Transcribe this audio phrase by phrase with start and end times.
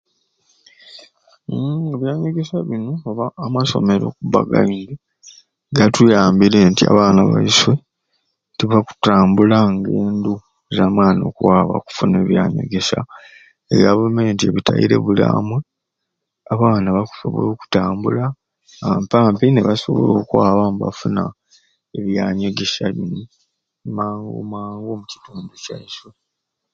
[1.47, 4.93] Hmmm ebyanyegesya bini oba amasomero okuba againgi
[5.77, 7.73] gatuyambire nti abaana baiswe
[8.57, 10.33] tibakutambula ngendo
[10.77, 12.99] zamani okwaba okufuna ebyanyegesya,
[13.73, 15.67] e gavumenti yagataire buli amwei
[16.53, 18.23] abaana bakusobola okutambula
[18.93, 21.23] ampampi nibasobola okwaba nibafuna
[21.97, 23.23] ebyanyegesya bini
[23.95, 26.09] mangu mangu omukitundu kyaiswe.